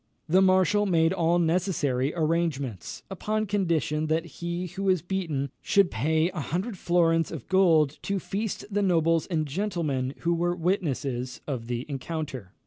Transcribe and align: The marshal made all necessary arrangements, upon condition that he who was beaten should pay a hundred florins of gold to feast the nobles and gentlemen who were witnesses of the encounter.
The 0.27 0.41
marshal 0.41 0.87
made 0.87 1.13
all 1.13 1.37
necessary 1.37 2.11
arrangements, 2.15 3.03
upon 3.11 3.45
condition 3.45 4.07
that 4.07 4.25
he 4.25 4.65
who 4.65 4.85
was 4.85 5.03
beaten 5.03 5.51
should 5.61 5.91
pay 5.91 6.31
a 6.31 6.39
hundred 6.39 6.75
florins 6.75 7.31
of 7.31 7.47
gold 7.47 7.99
to 8.01 8.17
feast 8.17 8.65
the 8.71 8.81
nobles 8.81 9.27
and 9.27 9.45
gentlemen 9.45 10.15
who 10.21 10.33
were 10.33 10.55
witnesses 10.55 11.39
of 11.45 11.67
the 11.67 11.85
encounter. 11.87 12.53